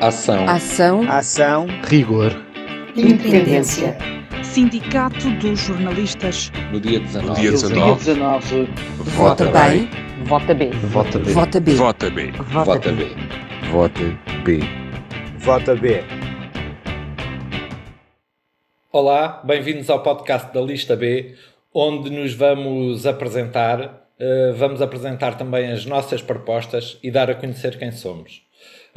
Ação. 0.00 0.48
Ação. 0.48 1.10
Ação. 1.10 1.66
Rigor. 1.82 2.30
Independência. 2.94 3.98
Sindicato 4.44 5.28
dos 5.40 5.58
Jornalistas. 5.58 6.52
No 6.70 6.78
dia 6.80 7.00
19. 7.00 7.28
No 7.28 7.34
dia 7.34 7.50
19. 7.50 8.68
Vota 8.96 9.46
bem. 9.46 9.88
Vota 10.24 10.54
B. 10.54 10.70
Vota 10.70 11.18
B. 11.18 11.32
Vota 11.32 11.60
B. 11.60 11.74
Vota 11.74 12.10
B. 12.10 12.30
Vota 12.30 12.92
B. 12.92 13.06
Vota 13.72 14.02
B. 14.44 14.60
Vota 15.36 15.74
B. 15.74 16.04
Olá, 18.92 19.42
bem-vindos 19.44 19.90
ao 19.90 20.00
podcast 20.00 20.54
da 20.54 20.60
Lista 20.60 20.94
B, 20.94 21.34
onde 21.74 22.08
nos 22.08 22.32
vamos 22.34 23.04
apresentar, 23.04 23.80
uh, 23.80 24.54
vamos 24.54 24.80
apresentar 24.80 25.36
também 25.36 25.72
as 25.72 25.84
nossas 25.84 26.22
propostas 26.22 27.00
e 27.02 27.10
dar 27.10 27.28
a 27.28 27.34
conhecer 27.34 27.76
quem 27.76 27.90
somos. 27.90 28.46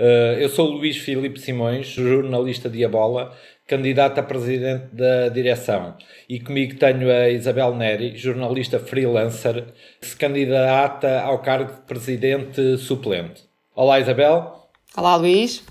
Uh, 0.02 0.33
eu 0.39 0.49
sou 0.49 0.68
Luís 0.68 0.98
Filipe 0.98 1.39
Simões, 1.39 1.85
jornalista 1.85 2.67
de 2.67 2.84
Abola, 2.84 3.38
candidato 3.67 4.17
a 4.17 4.23
presidente 4.23 4.85
da 4.91 5.30
direção. 5.30 5.95
E 6.27 6.39
comigo 6.39 6.75
tenho 6.80 7.12
a 7.12 7.30
Isabel 7.30 7.75
Neri, 7.75 8.17
jornalista 8.17 8.80
freelancer, 8.80 9.63
que 10.02 10.08
se 10.08 10.16
candidata 10.16 11.22
ao 11.22 11.38
cargo 11.38 11.72
de 11.72 11.81
presidente 11.81 12.80
suplente. 12.80 13.44
Olá, 13.75 13.99
Isabel. 13.99 14.67
Olá, 14.98 15.16
Luís. 15.17 15.63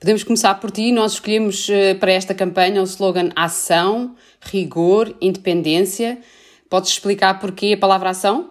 Podemos 0.00 0.24
começar 0.24 0.54
por 0.54 0.70
ti. 0.70 0.90
Nós 0.90 1.12
escolhemos 1.12 1.68
uh, 1.68 1.94
para 2.00 2.12
esta 2.12 2.34
campanha 2.34 2.80
o 2.80 2.84
slogan 2.84 3.28
Ação, 3.36 4.16
Rigor, 4.40 5.14
Independência. 5.20 6.20
Podes 6.70 6.88
explicar 6.88 7.38
porquê 7.38 7.74
a 7.74 7.78
palavra 7.78 8.08
ação? 8.08 8.50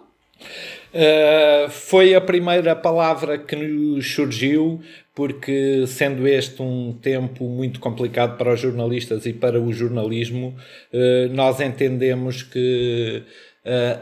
Uh, 0.94 1.68
foi 1.70 2.14
a 2.14 2.20
primeira 2.20 2.76
palavra 2.76 3.36
que 3.36 3.56
nos 3.56 4.14
surgiu, 4.14 4.80
porque, 5.14 5.86
sendo 5.86 6.26
este 6.26 6.60
um 6.62 6.92
tempo 6.92 7.44
muito 7.48 7.78
complicado 7.80 8.36
para 8.36 8.52
os 8.52 8.60
jornalistas 8.60 9.26
e 9.26 9.32
para 9.32 9.60
o 9.60 9.72
jornalismo, 9.72 10.56
uh, 10.92 11.32
nós 11.32 11.60
entendemos 11.60 12.42
que 12.42 13.22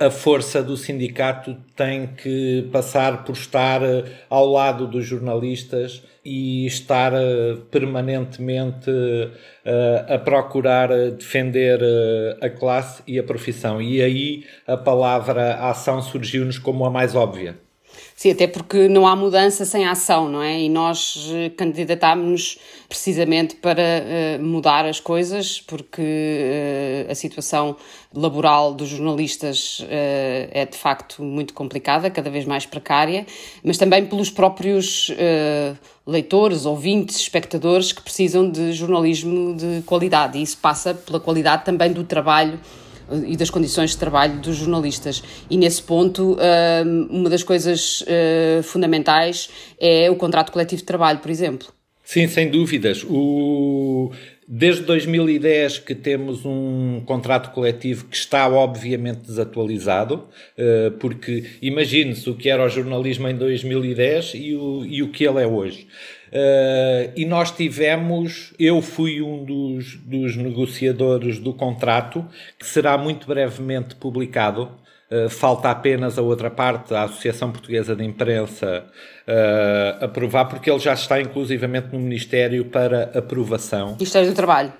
a 0.00 0.10
força 0.10 0.60
do 0.60 0.76
sindicato 0.76 1.56
tem 1.76 2.08
que 2.08 2.68
passar 2.72 3.24
por 3.24 3.32
estar 3.32 3.80
ao 4.28 4.46
lado 4.46 4.88
dos 4.88 5.06
jornalistas 5.06 6.02
e 6.24 6.66
estar 6.66 7.12
permanentemente 7.70 8.90
a 10.08 10.18
procurar 10.18 10.88
defender 11.12 11.78
a 12.40 12.50
classe 12.50 13.04
e 13.06 13.20
a 13.20 13.22
profissão. 13.22 13.80
E 13.80 14.02
aí 14.02 14.44
a 14.66 14.76
palavra 14.76 15.54
ação 15.54 16.02
surgiu-nos 16.02 16.58
como 16.58 16.84
a 16.84 16.90
mais 16.90 17.14
óbvia. 17.14 17.61
Sim, 18.22 18.30
até 18.30 18.46
porque 18.46 18.86
não 18.86 19.04
há 19.04 19.16
mudança 19.16 19.64
sem 19.64 19.84
ação, 19.84 20.28
não 20.28 20.40
é? 20.40 20.60
E 20.60 20.68
nós 20.68 21.28
candidatámos-nos 21.56 22.56
precisamente 22.88 23.56
para 23.56 23.82
uh, 23.82 24.40
mudar 24.40 24.86
as 24.86 25.00
coisas, 25.00 25.60
porque 25.60 26.00
uh, 26.00 27.10
a 27.10 27.16
situação 27.16 27.74
laboral 28.14 28.74
dos 28.74 28.90
jornalistas 28.90 29.84
é 29.88 30.64
de 30.66 30.76
facto 30.76 31.20
muito 31.20 31.52
complicada, 31.52 32.10
cada 32.10 32.30
vez 32.30 32.44
mais 32.44 32.64
precária, 32.64 33.26
mas 33.64 33.76
também 33.76 34.06
pelos 34.06 34.30
próprios 34.30 35.10
leitores, 36.06 36.66
ouvintes, 36.66 37.16
espectadores 37.16 37.90
que 37.90 38.02
precisam 38.02 38.50
de 38.50 38.72
jornalismo 38.72 39.56
de 39.56 39.82
qualidade. 39.86 40.38
E 40.38 40.42
isso 40.42 40.58
passa 40.58 40.92
pela 40.92 41.18
qualidade 41.18 41.64
também 41.64 41.90
do 41.90 42.04
trabalho 42.04 42.60
e 43.26 43.36
das 43.36 43.50
condições 43.50 43.90
de 43.90 43.98
trabalho 43.98 44.38
dos 44.40 44.56
jornalistas. 44.56 45.22
E 45.50 45.56
nesse 45.56 45.82
ponto, 45.82 46.36
uma 47.10 47.28
das 47.28 47.42
coisas 47.42 48.04
fundamentais 48.62 49.48
é 49.78 50.10
o 50.10 50.16
contrato 50.16 50.52
coletivo 50.52 50.80
de 50.80 50.86
trabalho, 50.86 51.18
por 51.18 51.30
exemplo. 51.30 51.68
Sim, 52.04 52.26
sem 52.26 52.50
dúvidas. 52.50 53.04
O... 53.08 54.10
Desde 54.46 54.82
2010 54.82 55.78
que 55.78 55.94
temos 55.94 56.44
um 56.44 57.00
contrato 57.06 57.52
coletivo 57.54 58.04
que 58.06 58.16
está 58.16 58.46
obviamente 58.48 59.20
desatualizado, 59.20 60.28
porque 60.98 61.44
imagine-se 61.62 62.28
o 62.28 62.34
que 62.34 62.50
era 62.50 62.62
o 62.62 62.68
jornalismo 62.68 63.28
em 63.28 63.36
2010 63.36 64.32
e 64.34 64.54
o, 64.54 64.84
e 64.84 65.02
o 65.02 65.10
que 65.10 65.24
ele 65.24 65.42
é 65.42 65.46
hoje. 65.46 65.86
Uh, 66.32 67.12
e 67.14 67.26
nós 67.26 67.50
tivemos, 67.50 68.54
eu 68.58 68.80
fui 68.80 69.20
um 69.20 69.44
dos, 69.44 69.96
dos 69.96 70.34
negociadores 70.34 71.38
do 71.38 71.52
contrato, 71.52 72.26
que 72.58 72.64
será 72.64 72.96
muito 72.96 73.26
brevemente 73.26 73.94
publicado. 73.96 74.70
Uh, 75.10 75.28
falta 75.28 75.70
apenas 75.70 76.18
a 76.18 76.22
outra 76.22 76.50
parte, 76.50 76.94
a 76.94 77.02
Associação 77.02 77.52
Portuguesa 77.52 77.94
de 77.94 78.02
Imprensa, 78.02 78.86
uh, 79.28 80.04
aprovar, 80.04 80.46
porque 80.46 80.70
ele 80.70 80.78
já 80.78 80.94
está 80.94 81.20
inclusivamente 81.20 81.88
no 81.92 81.98
Ministério 81.98 82.64
para 82.64 83.10
aprovação. 83.14 83.88
Ministério 83.92 84.30
do 84.30 84.34
Trabalho. 84.34 84.72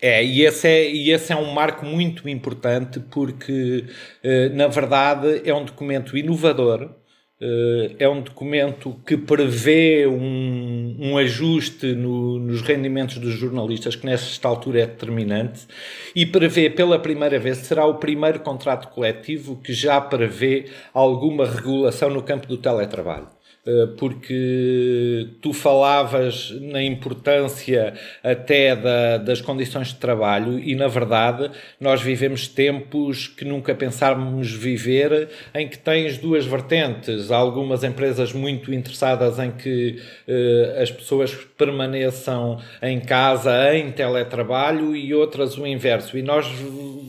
É 0.00 0.22
e, 0.22 0.44
esse 0.44 0.68
é, 0.68 0.88
e 0.88 1.10
esse 1.10 1.32
é 1.32 1.36
um 1.36 1.50
marco 1.52 1.84
muito 1.84 2.28
importante 2.28 3.00
porque, 3.00 3.86
na 4.52 4.66
verdade, 4.66 5.40
é 5.42 5.54
um 5.54 5.64
documento 5.64 6.18
inovador 6.18 6.90
é 7.98 8.08
um 8.08 8.22
documento 8.22 8.98
que 9.06 9.16
prevê 9.16 10.06
um, 10.06 10.96
um 10.98 11.18
ajuste 11.18 11.94
no, 11.94 12.38
nos 12.38 12.62
rendimentos 12.62 13.18
dos 13.18 13.34
jornalistas, 13.34 13.94
que 13.94 14.06
nesta 14.06 14.48
altura 14.48 14.80
é 14.80 14.86
determinante, 14.86 15.66
e 16.14 16.24
prevê 16.24 16.70
pela 16.70 16.98
primeira 16.98 17.38
vez, 17.38 17.58
será 17.58 17.84
o 17.84 17.96
primeiro 17.96 18.40
contrato 18.40 18.88
coletivo 18.88 19.56
que 19.56 19.74
já 19.74 20.00
prevê 20.00 20.66
alguma 20.94 21.46
regulação 21.46 22.08
no 22.08 22.22
campo 22.22 22.46
do 22.46 22.56
teletrabalho. 22.56 23.35
Eh, 23.66 23.88
porque 23.98 25.26
tu 25.42 25.52
falavas 25.52 26.52
na 26.60 26.80
importância 26.84 27.94
até 28.22 28.76
da, 28.76 29.18
das 29.18 29.40
condições 29.40 29.88
de 29.88 29.96
trabalho 29.96 30.60
e, 30.60 30.76
na 30.76 30.86
verdade, 30.86 31.50
nós 31.80 32.00
vivemos 32.00 32.46
tempos 32.46 33.26
que 33.26 33.44
nunca 33.44 33.74
pensávamos 33.74 34.52
viver, 34.52 35.28
em 35.52 35.66
que 35.66 35.76
tens 35.78 36.16
duas 36.16 36.46
vertentes. 36.46 37.32
Há 37.32 37.36
algumas 37.36 37.82
empresas 37.82 38.32
muito 38.32 38.72
interessadas 38.72 39.36
em 39.40 39.50
que 39.50 39.98
uh, 40.28 40.80
as 40.80 40.92
pessoas 40.92 41.34
permaneçam 41.34 42.60
em 42.80 43.00
casa, 43.00 43.74
em 43.74 43.90
teletrabalho, 43.90 44.94
e 44.94 45.12
outras 45.12 45.58
o 45.58 45.66
inverso. 45.66 46.16
E 46.16 46.22
nós 46.22 46.46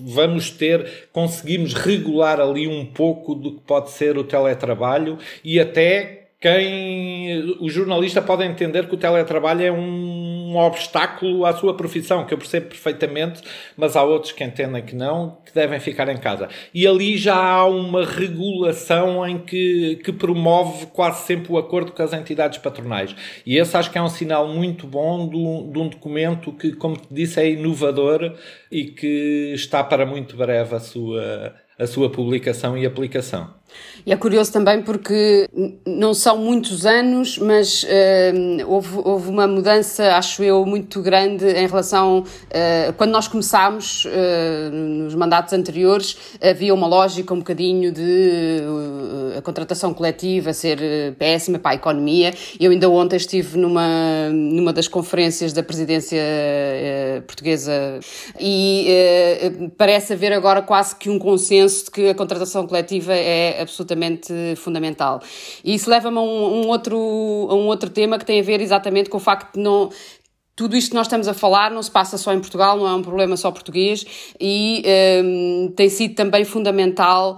vamos 0.06 0.50
ter, 0.50 1.08
conseguimos 1.12 1.76
regular 1.76 2.42
ali 2.42 2.68
um 2.68 2.84
pouco 2.84 3.36
do 3.36 3.52
que 3.52 3.62
pode 3.62 3.92
ser 3.92 4.18
o 4.18 4.24
teletrabalho 4.24 5.20
e 5.44 5.60
até 5.60 6.27
quem 6.40 7.58
o 7.60 7.68
jornalista 7.68 8.22
pode 8.22 8.44
entender 8.44 8.88
que 8.88 8.94
o 8.94 8.98
teletrabalho 8.98 9.64
é 9.64 9.72
um 9.72 10.56
obstáculo 10.56 11.46
à 11.46 11.54
sua 11.54 11.76
profissão, 11.76 12.26
que 12.26 12.34
eu 12.34 12.38
percebo 12.38 12.68
perfeitamente, 12.68 13.42
mas 13.76 13.96
há 13.96 14.04
outros 14.04 14.32
que 14.32 14.44
entendem 14.44 14.84
que 14.84 14.96
não, 14.96 15.40
que 15.44 15.54
devem 15.54 15.80
ficar 15.80 16.08
em 16.10 16.18
casa. 16.18 16.48
E 16.72 16.86
ali 16.86 17.18
já 17.18 17.36
há 17.36 17.66
uma 17.66 18.06
regulação 18.06 19.28
em 19.28 19.40
que, 19.40 20.00
que 20.04 20.14
promove 20.14 20.86
quase 20.88 21.26
sempre 21.26 21.52
o 21.52 21.58
acordo 21.58 21.92
com 21.92 22.04
as 22.04 22.14
entidades 22.14 22.60
patronais. 22.60 23.16
E 23.44 23.58
esse 23.58 23.76
acho 23.76 23.90
que 23.90 23.98
é 23.98 24.02
um 24.02 24.10
sinal 24.10 24.48
muito 24.48 24.86
bom 24.86 25.24
um, 25.24 25.72
de 25.72 25.80
um 25.80 25.88
documento 25.88 26.52
que, 26.52 26.72
como 26.74 26.98
te 26.98 27.08
disse, 27.10 27.40
é 27.40 27.50
inovador 27.50 28.36
e 28.72 28.86
que 28.86 29.54
está 29.56 29.84
para 29.84 30.06
muito 30.06 30.38
breve 30.38 30.76
a 30.76 30.80
sua, 30.80 31.56
a 31.80 31.88
sua 31.88 32.12
publicação 32.12 32.78
e 32.78 32.86
aplicação. 32.86 33.58
E 34.06 34.12
é 34.14 34.16
curioso 34.16 34.52
também 34.54 34.82
porque 34.82 35.50
não 35.86 36.14
são 36.14 36.38
muitos 36.38 36.86
anos, 36.86 37.38
mas 37.38 37.84
uh, 37.84 37.88
houve, 38.66 39.02
houve 39.04 39.30
uma 39.30 39.46
mudança, 39.46 40.16
acho 40.16 40.44
eu, 40.44 40.66
muito 40.66 41.02
grande 41.02 41.46
em 41.46 41.68
relação. 41.68 42.20
Uh, 42.20 42.94
quando 42.94 43.12
nós 43.12 43.28
começámos, 43.28 44.06
uh, 44.06 44.72
nos 44.72 45.14
mandatos 45.14 45.52
anteriores, 45.54 46.18
havia 46.42 46.74
uma 46.74 46.88
lógica 46.88 47.34
um 47.34 47.40
bocadinho 47.40 47.92
de 47.92 48.62
a 49.38 49.42
contratação 49.42 49.94
coletiva 49.94 50.54
ser 50.54 50.80
péssima 51.20 51.60
para 51.60 51.72
a 51.72 51.76
economia. 51.76 52.34
Eu 52.60 52.72
ainda 52.72 52.90
ontem 52.90 53.18
estive 53.18 53.58
numa, 53.58 54.30
numa 54.30 54.72
das 54.72 54.88
conferências 54.88 55.54
da 55.54 55.62
presidência 55.62 56.18
portuguesa 57.26 58.00
e 58.40 59.70
parece 59.78 60.14
haver 60.14 60.32
agora 60.34 60.62
quase 60.62 60.96
que 60.96 61.10
um 61.10 61.20
consenso 61.20 61.86
de 61.86 61.92
que 61.92 62.10
a 62.10 62.16
contratação 62.16 62.66
coletiva 62.66 63.14
é 63.14 63.57
absolutamente 63.60 64.34
fundamental. 64.56 65.22
E 65.64 65.74
isso 65.74 65.90
leva-me 65.90 66.18
a 66.18 66.22
um, 66.22 66.64
um, 66.64 66.68
outro, 66.68 66.98
a 67.50 67.56
um 67.56 67.68
outro 67.68 67.90
tema 67.90 68.18
que 68.18 68.26
tem 68.26 68.40
a 68.40 68.44
ver 68.44 68.62
exatamente 68.62 69.10
com 69.10 69.18
o 69.18 69.22
facto 69.22 69.54
de 69.56 69.62
não 69.62 69.90
tudo 70.58 70.76
isto 70.76 70.90
que 70.90 70.96
nós 70.96 71.06
estamos 71.06 71.28
a 71.28 71.36
falar 71.36 71.70
não 71.70 71.84
se 71.84 71.92
passa 71.92 72.18
só 72.18 72.34
em 72.34 72.40
Portugal, 72.40 72.80
não 72.80 72.88
é 72.88 72.96
um 72.96 73.04
problema 73.04 73.38
só 73.38 73.52
português 73.52 74.04
e 74.40 74.84
um, 75.24 75.72
tem 75.76 75.88
sido 75.88 76.16
também 76.16 76.44
fundamental 76.44 77.38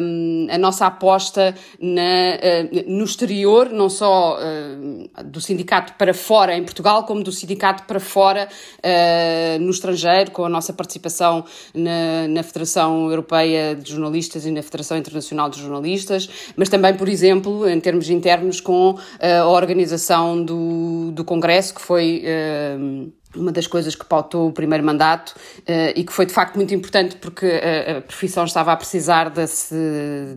um, 0.00 0.48
a 0.50 0.58
nossa 0.58 0.84
aposta 0.84 1.54
na, 1.80 2.02
uh, 2.02 2.90
no 2.90 3.04
exterior, 3.04 3.70
não 3.70 3.88
só 3.88 4.36
uh, 4.36 5.24
do 5.24 5.40
sindicato 5.40 5.92
para 5.92 6.12
fora 6.12 6.56
em 6.56 6.64
Portugal, 6.64 7.04
como 7.04 7.22
do 7.22 7.30
sindicato 7.30 7.84
para 7.84 8.00
fora 8.00 8.48
uh, 8.48 9.58
no 9.60 9.70
estrangeiro, 9.70 10.32
com 10.32 10.44
a 10.44 10.48
nossa 10.48 10.72
participação 10.72 11.44
na, 11.72 12.26
na 12.26 12.42
Federação 12.42 13.10
Europeia 13.10 13.76
de 13.76 13.92
Jornalistas 13.92 14.44
e 14.44 14.50
na 14.50 14.60
Federação 14.60 14.98
Internacional 14.98 15.48
de 15.48 15.60
Jornalistas, 15.60 16.28
mas 16.56 16.68
também, 16.68 16.94
por 16.94 17.08
exemplo, 17.08 17.68
em 17.68 17.78
termos 17.78 18.10
internos, 18.10 18.60
com 18.60 18.98
a 19.20 19.46
organização 19.46 20.42
do, 20.42 21.12
do 21.12 21.24
Congresso, 21.24 21.72
que 21.72 21.80
foi 21.80 22.23
uh, 22.24 23.12
uma 23.36 23.52
das 23.52 23.66
coisas 23.66 23.94
que 23.94 24.04
pautou 24.04 24.48
o 24.48 24.52
primeiro 24.52 24.84
mandato 24.84 25.30
uh, 25.30 25.92
e 25.94 26.04
que 26.04 26.12
foi 26.12 26.26
de 26.26 26.32
facto 26.32 26.56
muito 26.56 26.74
importante 26.74 27.16
porque 27.16 27.46
a, 27.46 27.98
a, 27.98 28.00
profissão 28.00 28.44
estava 28.44 28.72
a 28.72 28.76
precisar 28.76 29.30
desse, 29.30 29.74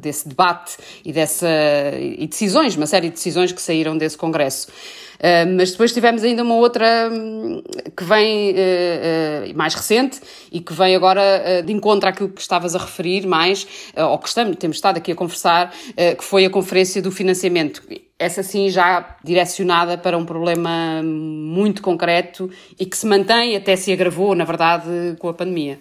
desse 0.01 0.27
debate 0.27 0.77
e, 1.05 1.13
dessa, 1.13 1.47
e 1.99 2.27
decisões, 2.27 2.75
uma 2.75 2.87
série 2.87 3.07
de 3.07 3.15
decisões 3.15 3.51
que 3.51 3.61
saíram 3.61 3.97
desse 3.97 4.17
congresso. 4.17 4.67
Mas 5.57 5.71
depois 5.71 5.91
tivemos 5.91 6.23
ainda 6.23 6.43
uma 6.43 6.53
outra 6.53 7.09
um, 7.11 7.63
que 7.95 8.03
vem 8.03 8.53
mais 9.55 9.73
recente 9.73 10.21
e 10.51 10.61
que 10.61 10.71
vem 10.71 10.95
agora 10.95 11.63
de 11.65 11.73
encontro 11.73 12.07
àquilo 12.07 12.29
que 12.29 12.39
estavas 12.39 12.75
a 12.75 12.77
referir 12.77 13.25
mais, 13.25 13.65
ou 13.95 14.19
que 14.19 14.27
estamos, 14.27 14.55
temos 14.57 14.77
estado 14.77 14.97
aqui 14.97 15.11
a 15.11 15.15
conversar, 15.15 15.73
que 15.95 16.23
foi 16.23 16.45
a 16.45 16.51
Conferência 16.51 17.01
do 17.01 17.11
Financiamento. 17.11 17.81
Essa 18.19 18.41
sim 18.41 18.69
já 18.69 19.15
direcionada 19.23 19.97
para 19.97 20.17
um 20.17 20.25
problema 20.25 21.01
muito 21.03 21.81
concreto 21.81 22.49
e 22.79 22.85
que 22.85 22.97
se 22.97 23.05
mantém, 23.05 23.55
até 23.55 23.75
se 23.75 23.91
agravou, 23.91 24.33
na 24.33 24.43
verdade, 24.43 25.15
com 25.19 25.29
a 25.29 25.33
pandemia. 25.33 25.77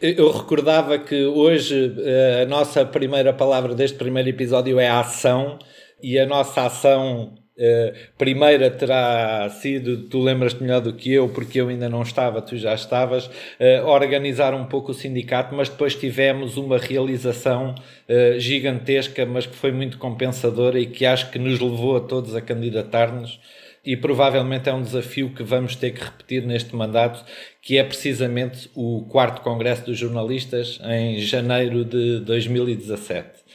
Eu 0.00 0.32
recordava 0.32 0.98
que 0.98 1.26
hoje 1.26 1.94
a 2.42 2.46
nossa 2.46 2.84
primeira 2.84 3.32
palavra 3.32 3.74
deste 3.74 3.98
primeiro 3.98 4.30
episódio 4.30 4.80
é 4.80 4.88
ação 4.88 5.58
e 6.02 6.18
a 6.18 6.24
nossa 6.24 6.62
ação 6.64 7.34
Uh, 7.58 7.96
primeira 8.18 8.70
terá 8.70 9.48
sido, 9.48 10.02
tu 10.08 10.20
lembras-te 10.20 10.62
melhor 10.62 10.82
do 10.82 10.92
que 10.92 11.10
eu, 11.10 11.26
porque 11.26 11.58
eu 11.58 11.68
ainda 11.68 11.88
não 11.88 12.02
estava, 12.02 12.42
tu 12.42 12.54
já 12.58 12.74
estavas, 12.74 13.26
uh, 13.26 13.86
organizar 13.86 14.52
um 14.52 14.66
pouco 14.66 14.90
o 14.90 14.94
sindicato, 14.94 15.54
mas 15.54 15.70
depois 15.70 15.94
tivemos 15.94 16.58
uma 16.58 16.76
realização 16.76 17.74
uh, 17.74 18.38
gigantesca, 18.38 19.24
mas 19.24 19.46
que 19.46 19.56
foi 19.56 19.72
muito 19.72 19.96
compensadora 19.96 20.78
e 20.78 20.84
que 20.84 21.06
acho 21.06 21.30
que 21.30 21.38
nos 21.38 21.58
levou 21.58 21.96
a 21.96 22.00
todos 22.00 22.34
a 22.34 22.42
candidatar-nos. 22.42 23.40
E 23.82 23.96
provavelmente 23.96 24.68
é 24.68 24.74
um 24.74 24.82
desafio 24.82 25.30
que 25.30 25.44
vamos 25.44 25.76
ter 25.76 25.92
que 25.92 26.02
repetir 26.02 26.44
neste 26.44 26.74
mandato, 26.74 27.24
que 27.62 27.78
é 27.78 27.84
precisamente 27.84 28.68
o 28.74 29.06
quarto 29.08 29.40
Congresso 29.42 29.86
dos 29.86 29.96
Jornalistas 29.96 30.80
em 30.84 31.20
janeiro 31.20 31.84
de 31.84 32.18
2017. 32.20 33.45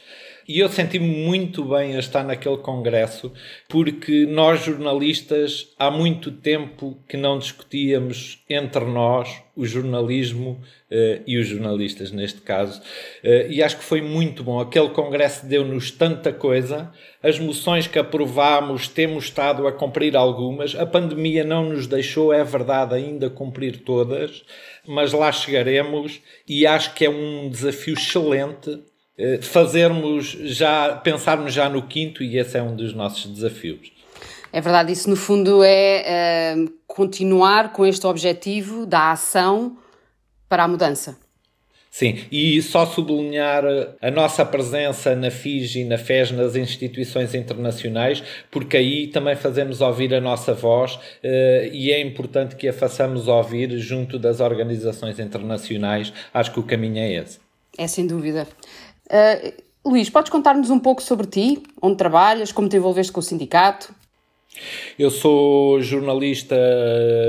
E 0.52 0.58
eu 0.58 0.68
senti-me 0.68 1.06
muito 1.06 1.64
bem 1.64 1.96
a 1.96 1.98
estar 1.98 2.22
naquele 2.22 2.58
congresso, 2.58 3.32
porque 3.70 4.26
nós 4.26 4.62
jornalistas 4.62 5.72
há 5.78 5.90
muito 5.90 6.30
tempo 6.30 6.98
que 7.08 7.16
não 7.16 7.38
discutíamos 7.38 8.44
entre 8.50 8.84
nós 8.84 9.42
o 9.56 9.64
jornalismo 9.64 10.60
uh, 10.90 11.22
e 11.26 11.38
os 11.38 11.46
jornalistas 11.46 12.12
neste 12.12 12.42
caso. 12.42 12.82
Uh, 13.24 13.50
e 13.50 13.62
acho 13.62 13.78
que 13.78 13.82
foi 13.82 14.02
muito 14.02 14.44
bom. 14.44 14.60
Aquele 14.60 14.90
congresso 14.90 15.46
deu-nos 15.46 15.90
tanta 15.90 16.30
coisa, 16.30 16.92
as 17.22 17.38
moções 17.38 17.86
que 17.86 17.98
aprovámos, 17.98 18.88
temos 18.88 19.24
estado 19.24 19.66
a 19.66 19.72
cumprir 19.72 20.14
algumas. 20.14 20.74
A 20.74 20.84
pandemia 20.84 21.44
não 21.44 21.70
nos 21.70 21.86
deixou, 21.86 22.30
é 22.30 22.44
verdade, 22.44 22.94
ainda 22.94 23.30
cumprir 23.30 23.78
todas, 23.78 24.44
mas 24.86 25.14
lá 25.14 25.32
chegaremos 25.32 26.20
e 26.46 26.66
acho 26.66 26.92
que 26.92 27.06
é 27.06 27.08
um 27.08 27.48
desafio 27.48 27.94
excelente 27.94 28.91
fazermos 29.42 30.30
já, 30.42 30.96
pensarmos 30.96 31.52
já 31.52 31.68
no 31.68 31.82
quinto 31.82 32.22
e 32.22 32.38
esse 32.38 32.56
é 32.56 32.62
um 32.62 32.74
dos 32.74 32.94
nossos 32.94 33.26
desafios. 33.26 33.92
É 34.52 34.60
verdade, 34.60 34.92
isso 34.92 35.08
no 35.08 35.16
fundo 35.16 35.62
é 35.64 36.54
uh, 36.56 36.72
continuar 36.86 37.72
com 37.72 37.86
este 37.86 38.06
objetivo 38.06 38.84
da 38.84 39.12
ação 39.12 39.78
para 40.48 40.64
a 40.64 40.68
mudança. 40.68 41.16
Sim, 41.90 42.20
e 42.32 42.60
só 42.62 42.86
sublinhar 42.86 43.64
a 44.00 44.10
nossa 44.10 44.46
presença 44.46 45.14
na 45.14 45.30
FIG 45.30 45.80
e 45.80 45.84
na 45.84 45.98
FES 45.98 46.30
nas 46.30 46.56
instituições 46.56 47.34
internacionais, 47.34 48.22
porque 48.50 48.78
aí 48.78 49.08
também 49.08 49.36
fazemos 49.36 49.82
ouvir 49.82 50.14
a 50.14 50.20
nossa 50.20 50.54
voz 50.54 50.98
e 51.22 51.92
é 51.92 52.00
importante 52.00 52.56
que 52.56 52.66
a 52.66 52.72
façamos 52.72 53.28
ouvir 53.28 53.76
junto 53.76 54.18
das 54.18 54.40
organizações 54.40 55.18
internacionais. 55.18 56.14
Acho 56.32 56.52
que 56.52 56.60
o 56.60 56.62
caminho 56.62 56.96
é 56.96 57.12
esse. 57.12 57.38
É 57.76 57.86
sem 57.86 58.06
dúvida. 58.06 58.48
Uh, 59.06 59.62
Luís, 59.84 60.08
podes 60.08 60.30
contar-nos 60.30 60.70
um 60.70 60.78
pouco 60.78 61.02
sobre 61.02 61.26
ti, 61.26 61.62
onde 61.80 61.96
trabalhas, 61.96 62.52
como 62.52 62.68
te 62.68 62.76
envolveste 62.76 63.12
com 63.12 63.20
o 63.20 63.22
sindicato? 63.22 63.94
Eu 64.98 65.10
sou 65.10 65.80
jornalista 65.82 66.56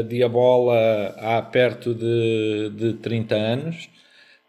de 0.07 0.23
Abola 0.23 1.15
há 1.17 1.41
perto 1.41 1.93
de, 1.93 2.69
de 2.75 2.93
30 2.93 3.35
anos. 3.35 3.89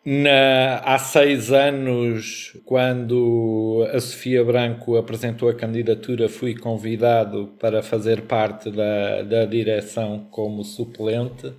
Na, 0.05 0.81
há 0.85 0.99
seis 0.99 1.51
anos, 1.51 2.55
quando 2.67 3.89
a 3.91 3.99
Sofia 3.99 4.45
Branco 4.45 4.99
apresentou 4.99 5.49
a 5.49 5.55
candidatura, 5.55 6.29
fui 6.29 6.55
convidado 6.55 7.55
para 7.59 7.83
fazer 7.83 8.23
parte 8.23 8.71
da, 8.71 9.23
da 9.23 9.47
direção 9.47 10.27
como 10.31 10.63
suplente. 10.63 11.51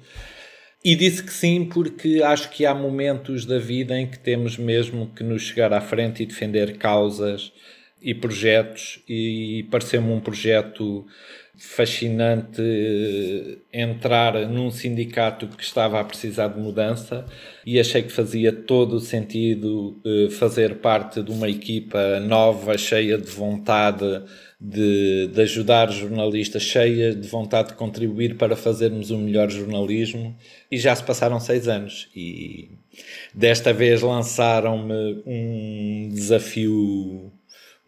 E 0.87 0.95
disse 0.95 1.23
que 1.23 1.33
sim, 1.33 1.65
porque 1.65 2.21
acho 2.21 2.47
que 2.51 2.63
há 2.63 2.71
momentos 2.71 3.43
da 3.43 3.57
vida 3.57 3.99
em 3.99 4.05
que 4.05 4.19
temos 4.19 4.55
mesmo 4.55 5.09
que 5.15 5.23
nos 5.23 5.41
chegar 5.41 5.73
à 5.73 5.81
frente 5.81 6.21
e 6.21 6.27
defender 6.27 6.77
causas 6.77 7.51
e 8.05 8.13
projetos, 8.13 8.99
e 9.09 9.67
pareceu-me 9.71 10.11
um 10.11 10.19
projeto 10.19 11.07
fascinante 11.57 12.61
entrar 13.73 14.47
num 14.47 14.69
sindicato 14.69 15.47
que 15.47 15.63
estava 15.63 15.99
a 15.99 16.03
precisar 16.03 16.49
de 16.49 16.59
mudança 16.59 17.25
e 17.65 17.79
achei 17.79 18.03
que 18.03 18.11
fazia 18.11 18.51
todo 18.51 18.97
o 18.97 18.99
sentido 18.99 19.99
eh, 20.05 20.29
fazer 20.29 20.75
parte 20.75 21.23
de 21.23 21.31
uma 21.31 21.49
equipa 21.49 22.19
nova, 22.19 22.77
cheia 22.77 23.17
de 23.17 23.31
vontade 23.31 24.05
de, 24.59 25.27
de 25.27 25.41
ajudar 25.41 25.91
jornalistas, 25.91 26.61
cheia 26.61 27.15
de 27.15 27.27
vontade 27.27 27.69
de 27.69 27.75
contribuir 27.75 28.35
para 28.35 28.55
fazermos 28.55 29.09
um 29.09 29.17
melhor 29.17 29.49
jornalismo. 29.49 30.37
E 30.69 30.77
já 30.77 30.95
se 30.95 31.03
passaram 31.03 31.39
seis 31.39 31.67
anos 31.67 32.07
e 32.15 32.69
desta 33.33 33.73
vez 33.73 34.01
lançaram-me 34.01 35.23
um 35.25 36.09
desafio 36.13 37.31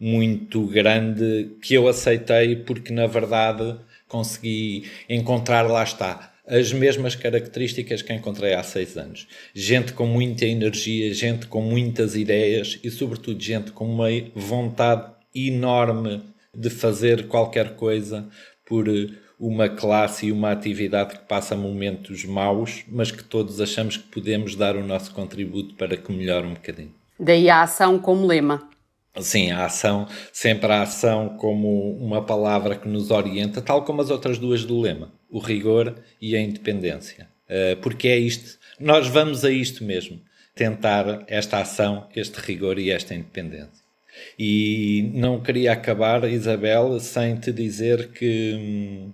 muito 0.00 0.66
grande 0.66 1.50
que 1.60 1.74
eu 1.74 1.88
aceitei 1.88 2.56
porque 2.56 2.92
na 2.92 3.06
verdade 3.06 3.76
consegui 4.06 4.84
encontrar 5.08 5.62
lá 5.62 5.82
está 5.82 6.32
as 6.48 6.72
mesmas 6.72 7.14
características 7.14 8.00
que 8.00 8.12
encontrei 8.12 8.54
há 8.54 8.62
seis 8.62 8.96
anos. 8.96 9.28
Gente 9.54 9.92
com 9.92 10.06
muita 10.06 10.46
energia, 10.46 11.12
gente 11.12 11.46
com 11.46 11.60
muitas 11.60 12.16
ideias 12.16 12.80
e, 12.82 12.90
sobretudo, 12.90 13.38
gente 13.38 13.70
com 13.70 13.84
uma 13.84 14.08
vontade 14.34 15.10
enorme 15.34 16.22
de 16.54 16.70
fazer 16.70 17.28
qualquer 17.28 17.76
coisa 17.76 18.26
por 18.64 18.88
eh, 18.88 19.10
uma 19.38 19.68
classe 19.68 20.26
e 20.26 20.32
uma 20.32 20.50
atividade 20.50 21.14
que 21.14 21.24
passa 21.26 21.54
momentos 21.54 22.24
maus, 22.24 22.82
mas 22.88 23.10
que 23.10 23.22
todos 23.22 23.60
achamos 23.60 23.96
que 23.96 24.04
podemos 24.04 24.56
dar 24.56 24.74
o 24.74 24.84
nosso 24.84 25.12
contributo 25.12 25.74
para 25.74 25.96
que 25.96 26.10
melhore 26.10 26.46
um 26.46 26.54
bocadinho. 26.54 26.94
Daí 27.20 27.50
a 27.50 27.62
ação 27.62 27.98
como 27.98 28.26
lema. 28.26 28.68
Sim, 29.20 29.50
a 29.50 29.64
ação, 29.64 30.06
sempre 30.32 30.70
a 30.72 30.82
ação 30.82 31.36
como 31.38 31.96
uma 31.96 32.24
palavra 32.24 32.76
que 32.76 32.88
nos 32.88 33.10
orienta, 33.10 33.60
tal 33.60 33.84
como 33.84 34.00
as 34.00 34.10
outras 34.10 34.38
duas 34.38 34.64
do 34.64 34.80
lema, 34.80 35.12
o 35.28 35.38
rigor 35.38 35.96
e 36.20 36.36
a 36.36 36.40
independência. 36.40 37.28
Eh, 37.48 37.76
porque 37.76 38.08
é 38.08 38.18
isto, 38.18 38.58
nós 38.78 39.08
vamos 39.08 39.44
a 39.44 39.50
isto 39.50 39.82
mesmo, 39.82 40.20
tentar 40.54 41.24
esta 41.26 41.58
ação, 41.58 42.06
este 42.14 42.38
rigor 42.40 42.78
e 42.78 42.90
esta 42.90 43.14
independência. 43.14 43.88
E 44.38 45.10
não 45.14 45.40
queria 45.40 45.72
acabar, 45.72 46.28
Isabel, 46.28 46.98
sem 47.00 47.36
te 47.36 47.52
dizer 47.52 48.08
que 48.10 48.54
hum, 48.54 49.12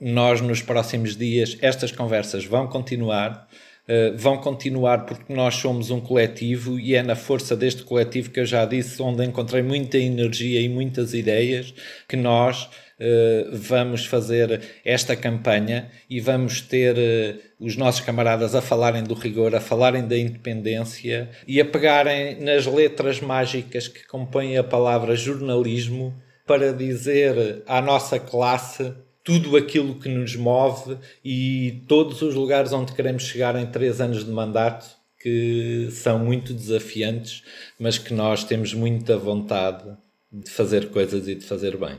nós 0.00 0.40
nos 0.40 0.60
próximos 0.62 1.16
dias, 1.16 1.56
estas 1.60 1.90
conversas 1.90 2.44
vão 2.44 2.66
continuar. 2.66 3.48
Uh, 3.86 4.16
vão 4.16 4.38
continuar 4.38 5.04
porque 5.04 5.30
nós 5.30 5.56
somos 5.56 5.90
um 5.90 6.00
coletivo 6.00 6.80
e 6.80 6.94
é 6.94 7.02
na 7.02 7.14
força 7.14 7.54
deste 7.54 7.82
coletivo 7.82 8.30
que 8.30 8.40
eu 8.40 8.46
já 8.46 8.64
disse, 8.64 9.02
onde 9.02 9.22
encontrei 9.22 9.62
muita 9.62 9.98
energia 9.98 10.58
e 10.60 10.70
muitas 10.70 11.12
ideias, 11.12 11.74
que 12.08 12.16
nós 12.16 12.64
uh, 12.64 13.50
vamos 13.52 14.06
fazer 14.06 14.62
esta 14.84 15.14
campanha 15.14 15.90
e 16.08 16.18
vamos 16.18 16.62
ter 16.62 16.96
uh, 16.96 17.38
os 17.60 17.76
nossos 17.76 18.00
camaradas 18.00 18.54
a 18.54 18.62
falarem 18.62 19.02
do 19.02 19.12
rigor, 19.12 19.54
a 19.54 19.60
falarem 19.60 20.06
da 20.06 20.16
independência 20.16 21.28
e 21.46 21.60
a 21.60 21.64
pegarem 21.64 22.40
nas 22.40 22.64
letras 22.64 23.20
mágicas 23.20 23.86
que 23.86 24.06
compõem 24.06 24.56
a 24.56 24.64
palavra 24.64 25.14
jornalismo 25.14 26.14
para 26.46 26.72
dizer 26.72 27.62
à 27.66 27.80
nossa 27.80 28.18
classe 28.18 28.94
tudo 29.24 29.56
aquilo 29.56 29.94
que 29.94 30.08
nos 30.08 30.36
move 30.36 30.98
e 31.24 31.82
todos 31.88 32.20
os 32.20 32.34
lugares 32.34 32.72
onde 32.72 32.92
queremos 32.92 33.22
chegar 33.22 33.56
em 33.56 33.66
três 33.66 34.00
anos 34.00 34.24
de 34.24 34.30
mandato, 34.30 34.86
que 35.18 35.88
são 35.90 36.18
muito 36.18 36.52
desafiantes, 36.52 37.42
mas 37.80 37.96
que 37.96 38.12
nós 38.12 38.44
temos 38.44 38.74
muita 38.74 39.16
vontade 39.16 39.96
de 40.30 40.50
fazer 40.50 40.90
coisas 40.90 41.26
e 41.26 41.34
de 41.34 41.44
fazer 41.44 41.78
bem. 41.78 41.96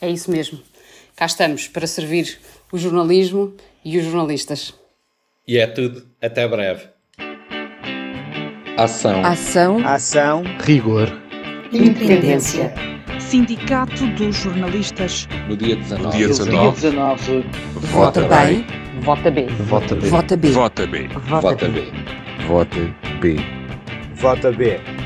É 0.00 0.08
isso 0.08 0.30
mesmo. 0.30 0.58
Cá 1.14 1.26
estamos 1.26 1.68
para 1.68 1.86
servir 1.86 2.38
o 2.72 2.78
jornalismo 2.78 3.54
e 3.84 3.98
os 3.98 4.04
jornalistas. 4.04 4.72
E 5.46 5.58
é 5.58 5.66
tudo. 5.66 6.06
Até 6.22 6.48
breve. 6.48 6.88
Ação. 8.78 9.24
Ação. 9.24 9.86
Ação. 9.86 10.42
Rigor. 10.60 11.08
Independência. 11.72 12.72
Sindicato 13.28 14.06
dos 14.16 14.36
Jornalistas. 14.36 15.28
No 15.46 15.54
dia 15.54 15.76
19. 15.76 16.16
Dia 16.16 16.28
Dia 16.28 16.28
19. 16.28 16.80
19. 16.80 17.44
Vota 17.92 18.22
bem. 18.22 18.66
Vota 19.02 19.30
B. 19.30 19.46
Vota 19.68 19.94
B. 19.94 20.08
Vota 20.08 20.36
B. 20.36 20.48
Vota 20.50 20.86
B. 20.86 21.08
Vota 21.28 21.68
B. 21.68 21.92
Vota 22.46 22.94
B. 23.20 23.36
Vota 24.14 24.50
B. 24.50 24.97